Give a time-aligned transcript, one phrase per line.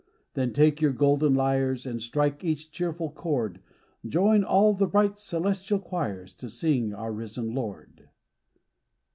[0.33, 3.61] Then take your golden lyres, And strike each cheerful chord;
[4.03, 8.09] Join all the bright celestial choirs, To sing our risen Lord.